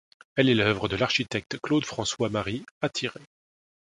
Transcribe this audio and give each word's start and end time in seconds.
Elle 0.35 0.49
est 0.49 0.55
l'œuvre 0.55 0.87
de 0.89 0.95
l'architecte 0.95 1.59
Claude-François-Marie 1.61 2.65
Attiret. 2.81 3.21